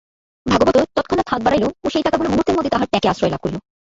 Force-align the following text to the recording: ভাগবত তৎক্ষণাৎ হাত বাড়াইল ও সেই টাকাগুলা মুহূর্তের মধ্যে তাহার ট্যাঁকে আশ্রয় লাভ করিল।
ভাগবত 0.45 0.77
তৎক্ষণাৎ 0.95 1.27
হাত 1.31 1.41
বাড়াইল 1.45 1.63
ও 1.77 1.87
সেই 1.89 2.05
টাকাগুলা 2.05 2.31
মুহূর্তের 2.31 2.55
মধ্যে 2.57 2.73
তাহার 2.73 2.89
ট্যাঁকে 2.91 3.11
আশ্রয় 3.11 3.31
লাভ 3.31 3.41
করিল। 3.43 3.57